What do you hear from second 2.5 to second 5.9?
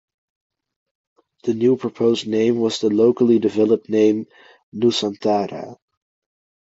was the locally developed name "Nusantara".